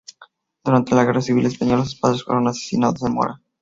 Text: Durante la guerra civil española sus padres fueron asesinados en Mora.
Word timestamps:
Durante 0.63 0.95
la 0.95 1.03
guerra 1.05 1.21
civil 1.21 1.45
española 1.45 1.83
sus 1.85 1.99
padres 1.99 2.23
fueron 2.23 2.47
asesinados 2.47 3.03
en 3.03 3.13
Mora. 3.13 3.39